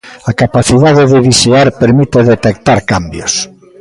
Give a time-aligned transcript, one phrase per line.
[0.29, 3.33] A capacidade de vixiar permite detectar cambios.